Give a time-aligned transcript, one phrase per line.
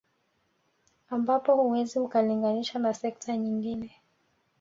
[1.09, 3.95] Ampapo huwezi ukalinganisha na sekta nyingine